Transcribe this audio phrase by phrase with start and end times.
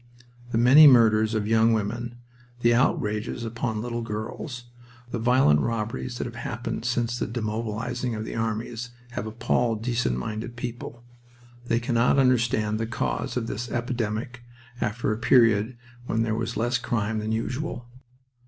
[0.49, 2.15] The many murders of young women,
[2.61, 4.63] the outrages upon little girls,
[5.11, 10.17] the violent robberies that have happened since the demobilizing of the armies have appalled decent
[10.17, 11.03] minded people.
[11.67, 14.41] They cannot understand the cause of this epidemic
[14.81, 15.77] after a period
[16.07, 17.87] when there was less crime than usual.